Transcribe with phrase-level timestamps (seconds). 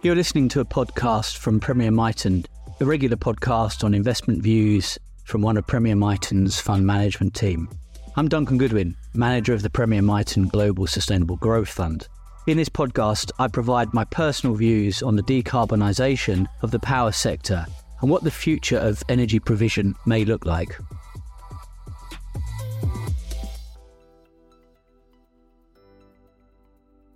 [0.00, 2.46] You're listening to a podcast from Premier Miton,
[2.80, 7.68] a regular podcast on investment views from one of Premier Miton's fund management team.
[8.14, 12.06] I'm Duncan Goodwin, manager of the Premier Miton Global Sustainable Growth Fund.
[12.46, 17.66] In this podcast, I provide my personal views on the decarbonisation of the power sector
[18.00, 20.78] and what the future of energy provision may look like.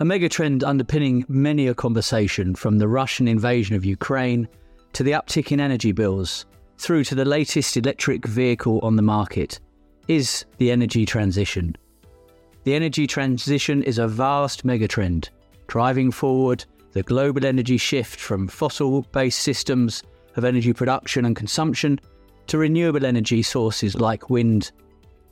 [0.00, 4.48] A megatrend underpinning many a conversation from the Russian invasion of Ukraine
[4.92, 6.46] to the uptick in energy bills
[6.78, 9.60] through to the latest electric vehicle on the market
[10.08, 11.76] is the energy transition.
[12.64, 15.28] The energy transition is a vast megatrend,
[15.68, 20.02] driving forward the global energy shift from fossil based systems
[20.34, 22.00] of energy production and consumption
[22.48, 24.72] to renewable energy sources like wind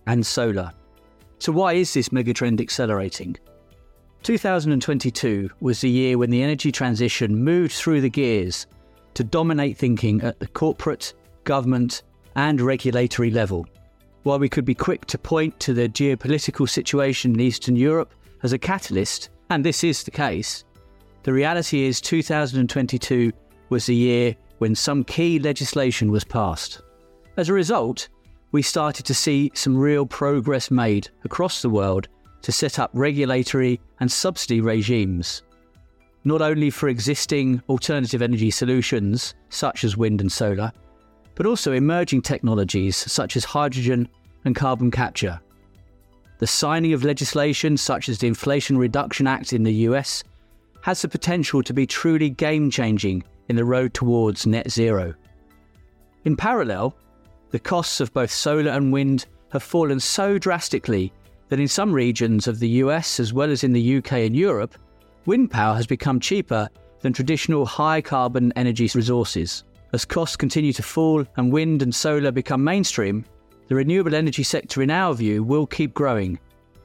[0.06, 0.70] and solar.
[1.40, 3.36] So, why is this megatrend accelerating?
[4.22, 8.66] 2022 was the year when the energy transition moved through the gears
[9.14, 12.04] to dominate thinking at the corporate, government,
[12.36, 13.66] and regulatory level.
[14.22, 18.52] While we could be quick to point to the geopolitical situation in Eastern Europe as
[18.52, 20.64] a catalyst, and this is the case,
[21.24, 23.32] the reality is 2022
[23.70, 26.80] was the year when some key legislation was passed.
[27.36, 28.08] As a result,
[28.52, 32.06] we started to see some real progress made across the world
[32.42, 35.42] to set up regulatory and subsidy regimes,
[36.24, 40.72] not only for existing alternative energy solutions such as wind and solar,
[41.34, 44.08] but also emerging technologies such as hydrogen
[44.44, 45.40] and carbon capture.
[46.38, 50.24] The signing of legislation such as the Inflation Reduction Act in the US
[50.82, 55.14] has the potential to be truly game changing in the road towards net zero.
[56.24, 56.96] In parallel,
[57.50, 61.12] the costs of both solar and wind have fallen so drastically
[61.52, 64.74] that in some regions of the US, as well as in the UK and Europe,
[65.26, 66.66] wind power has become cheaper
[67.00, 69.62] than traditional high carbon energy resources.
[69.92, 73.26] As costs continue to fall and wind and solar become mainstream,
[73.68, 76.38] the renewable energy sector, in our view, will keep growing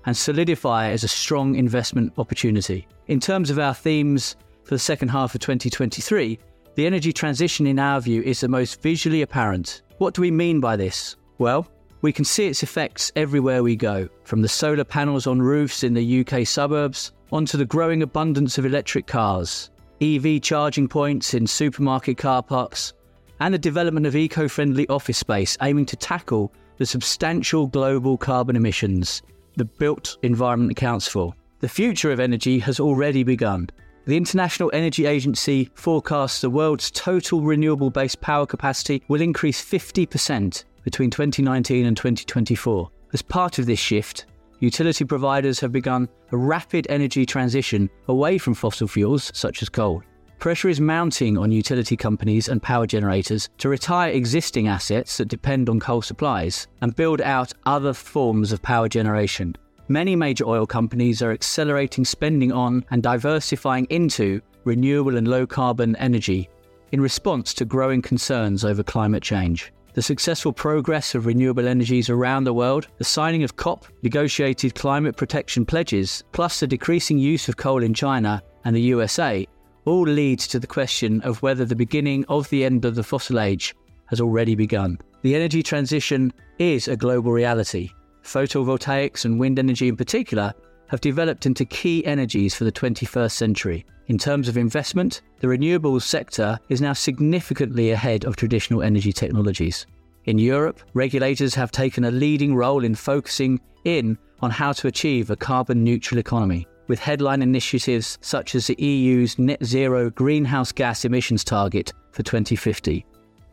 [0.05, 2.85] and solidify as a strong investment opportunity.
[3.07, 4.35] In terms of our themes
[4.65, 6.37] for the second half of 2023,
[6.75, 9.83] the energy transition, in our view, is the most visually apparent.
[9.99, 11.15] What do we mean by this?
[11.37, 11.69] Well,
[12.01, 15.93] we can see its effects everywhere we go, from the solar panels on roofs in
[15.93, 19.69] the UK suburbs, onto the growing abundance of electric cars,
[20.01, 22.93] EV charging points in supermarket car parks,
[23.39, 28.55] and the development of eco friendly office space aiming to tackle the substantial global carbon
[28.55, 29.21] emissions
[29.57, 31.33] the built environment accounts for.
[31.59, 33.69] The future of energy has already begun.
[34.05, 40.63] The International Energy Agency forecasts the world's total renewable based power capacity will increase 50%
[40.87, 42.89] between 2019 and 2024.
[43.11, 44.25] As part of this shift,
[44.61, 50.01] utility providers have begun a rapid energy transition away from fossil fuels such as coal.
[50.39, 55.67] Pressure is mounting on utility companies and power generators to retire existing assets that depend
[55.67, 59.57] on coal supplies and build out other forms of power generation.
[59.89, 65.97] Many major oil companies are accelerating spending on and diversifying into renewable and low carbon
[65.97, 66.47] energy
[66.93, 72.43] in response to growing concerns over climate change the successful progress of renewable energies around
[72.43, 77.57] the world, the signing of COP negotiated climate protection pledges, plus the decreasing use of
[77.57, 79.47] coal in China and the USA,
[79.85, 83.39] all leads to the question of whether the beginning of the end of the fossil
[83.39, 83.73] age
[84.05, 84.99] has already begun.
[85.23, 87.89] The energy transition is a global reality.
[88.21, 90.53] Photovoltaics and wind energy in particular
[90.89, 93.85] have developed into key energies for the 21st century.
[94.07, 99.85] In terms of investment, the renewables sector is now significantly ahead of traditional energy technologies.
[100.25, 105.29] In Europe, regulators have taken a leading role in focusing in on how to achieve
[105.29, 111.05] a carbon neutral economy, with headline initiatives such as the EU's net zero greenhouse gas
[111.05, 113.05] emissions target for 2050.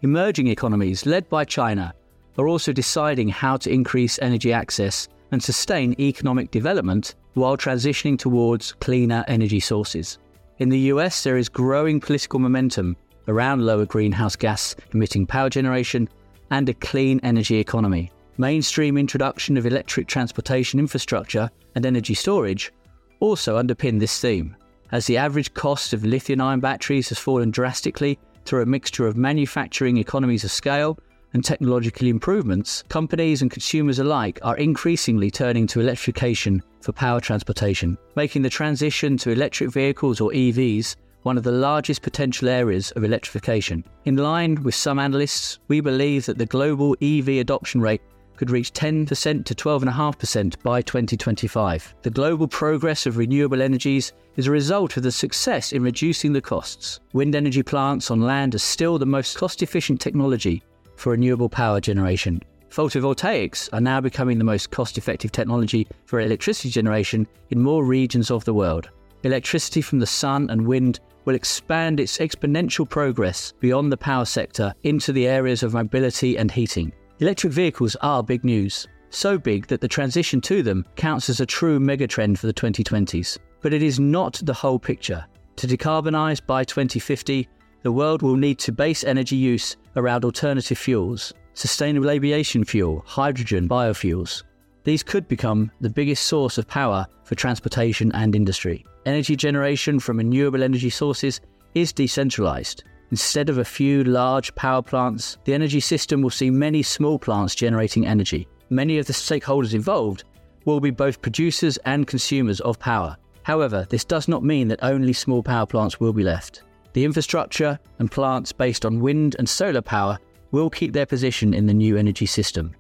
[0.02, 1.92] Emerging economies, led by China,
[2.38, 8.72] are also deciding how to increase energy access and sustain economic development while transitioning towards
[8.74, 10.18] cleaner energy sources.
[10.58, 12.96] In the US, there is growing political momentum
[13.26, 16.08] around lower greenhouse gas emitting power generation
[16.50, 18.12] and a clean energy economy.
[18.38, 22.72] Mainstream introduction of electric transportation infrastructure and energy storage
[23.18, 24.56] also underpin this theme.
[24.92, 29.16] As the average cost of lithium ion batteries has fallen drastically through a mixture of
[29.16, 30.96] manufacturing economies of scale
[31.34, 37.98] and technological improvements, companies and consumers alike are increasingly turning to electrification for power transportation,
[38.14, 43.02] making the transition to electric vehicles or EVs one of the largest potential areas of
[43.02, 43.82] electrification.
[44.04, 48.02] In line with some analysts, we believe that the global EV adoption rate
[48.36, 49.06] could reach 10%
[49.44, 51.94] to 12.5% by 2025.
[52.02, 56.42] The global progress of renewable energies is a result of the success in reducing the
[56.42, 57.00] costs.
[57.12, 60.62] Wind energy plants on land are still the most cost efficient technology
[60.96, 62.40] for renewable power generation.
[62.70, 68.30] Photovoltaics are now becoming the most cost effective technology for electricity generation in more regions
[68.30, 68.90] of the world.
[69.22, 74.74] Electricity from the sun and wind will expand its exponential progress beyond the power sector
[74.82, 76.92] into the areas of mobility and heating.
[77.20, 81.46] Electric vehicles are big news, so big that the transition to them counts as a
[81.46, 83.38] true megatrend for the 2020s.
[83.62, 85.24] But it is not the whole picture.
[85.56, 87.48] To decarbonise by 2050,
[87.84, 93.68] the world will need to base energy use around alternative fuels, sustainable aviation fuel, hydrogen,
[93.68, 94.42] biofuels.
[94.84, 98.86] These could become the biggest source of power for transportation and industry.
[99.04, 101.42] Energy generation from renewable energy sources
[101.74, 102.82] is decentralised.
[103.10, 107.54] Instead of a few large power plants, the energy system will see many small plants
[107.54, 108.48] generating energy.
[108.70, 110.24] Many of the stakeholders involved
[110.64, 113.18] will be both producers and consumers of power.
[113.42, 116.62] However, this does not mean that only small power plants will be left.
[116.94, 120.18] The infrastructure and plants based on wind and solar power
[120.52, 122.74] will keep their position in the new energy system.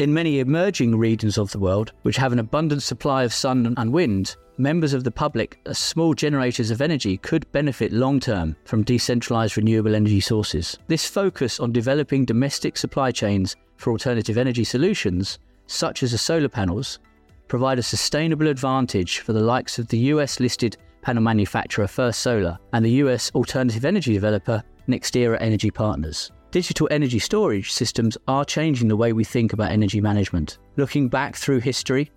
[0.00, 3.92] In many emerging regions of the world, which have an abundant supply of sun and
[3.92, 8.82] wind, members of the public as small generators of energy could benefit long term from
[8.82, 10.76] decentralized renewable energy sources.
[10.88, 15.38] This focus on developing domestic supply chains for alternative energy solutions,
[15.68, 16.98] such as the solar panels,
[17.46, 20.76] provide a sustainable advantage for the likes of the US listed
[21.08, 26.30] panel manufacturer First Solar and the US alternative energy developer NextEra Energy Partners.
[26.50, 30.58] Digital energy storage systems are changing the way we think about energy management.
[30.76, 32.10] Looking back through history,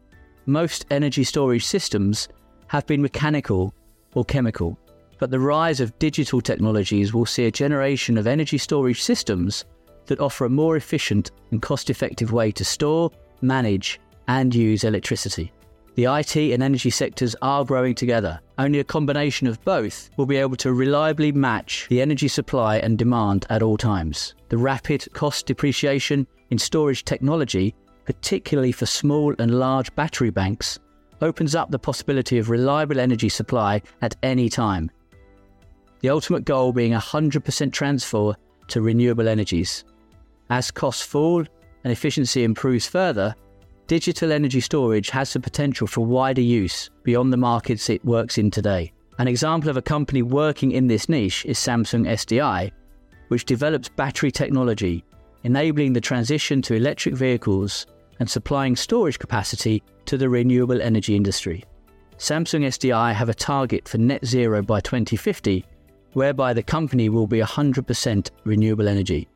[0.46, 2.28] most energy storage systems
[2.68, 3.74] have been mechanical
[4.14, 4.78] or chemical,
[5.20, 9.64] but the rise of digital technologies will see a generation of energy storage systems
[10.08, 13.10] that offer a more efficient and cost effective way to store,
[13.40, 15.54] manage, and use electricity.
[15.96, 18.40] The IT and energy sectors are growing together.
[18.58, 22.98] Only a combination of both will be able to reliably match the energy supply and
[22.98, 24.36] demand at all times.
[24.50, 30.80] The rapid cost depreciation in storage technology particularly for small and large battery banks,
[31.22, 34.90] opens up the possibility of reliable energy supply at any time.
[36.02, 38.34] The ultimate goal being 100% transfer
[38.68, 39.84] to renewable energies.
[40.50, 41.46] As costs fall
[41.84, 43.36] and efficiency improves further,
[43.92, 48.50] digital energy storage has the potential for wider use beyond the markets it works in
[48.50, 48.90] today.
[49.18, 52.72] An example of a company working in this niche is Samsung SDI,
[53.28, 55.04] which develops battery technology
[55.44, 57.86] enabling the transition to electric vehicles
[58.22, 61.66] and supplying storage capacity to the renewable energy industry.
[62.18, 65.66] Samsung SDI have a target for net zero by 2050,
[66.14, 69.28] whereby the company will be 100% renewable energy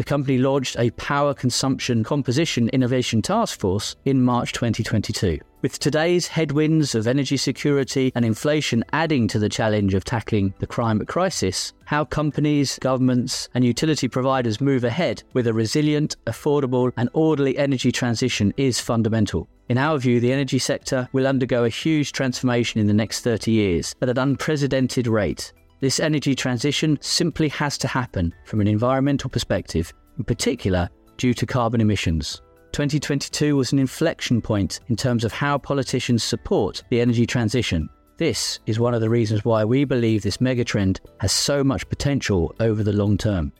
[0.00, 5.38] the company launched a Power Consumption Composition Innovation Task Force in March 2022.
[5.60, 10.66] With today's headwinds of energy security and inflation adding to the challenge of tackling the
[10.66, 17.10] climate crisis, how companies, governments, and utility providers move ahead with a resilient, affordable, and
[17.12, 19.50] orderly energy transition is fundamental.
[19.68, 23.50] In our view, the energy sector will undergo a huge transformation in the next 30
[23.50, 29.30] years at an unprecedented rate, this energy transition simply has to happen from an environmental
[29.30, 32.42] perspective, in particular due to carbon emissions.
[32.72, 37.88] 2022 was an inflection point in terms of how politicians support the energy transition.
[38.18, 42.54] This is one of the reasons why we believe this megatrend has so much potential
[42.60, 43.50] over the long term.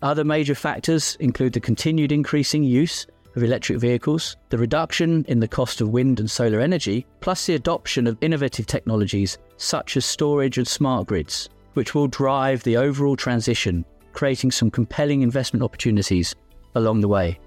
[0.00, 5.48] Other major factors include the continued increasing use of electric vehicles, the reduction in the
[5.48, 10.56] cost of wind and solar energy, plus the adoption of innovative technologies such as storage
[10.56, 16.34] and smart grids which will drive the overall transition, creating some compelling investment opportunities
[16.74, 17.38] along the way.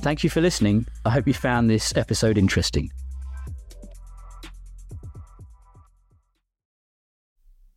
[0.00, 0.86] Thank you for listening.
[1.04, 2.90] I hope you found this episode interesting.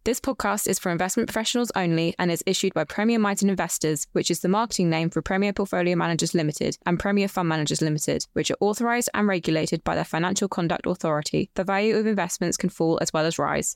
[0.06, 4.32] This podcast is for investment professionals only and is issued by Premier Miton Investors, which
[4.32, 8.50] is the marketing name for Premier Portfolio Managers Limited and Premier Fund Managers Limited, which
[8.50, 11.50] are authorised and regulated by the Financial Conduct Authority.
[11.56, 13.76] The value of investments can fall as well as rise.